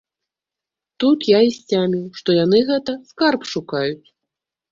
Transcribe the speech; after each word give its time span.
Тут 1.03 1.19
я 1.31 1.39
і 1.47 1.51
сцяміў, 1.57 2.05
што 2.21 2.29
яны, 2.45 2.61
гэта, 2.69 2.91
скарб 3.11 3.41
шукаюць. 3.53 4.07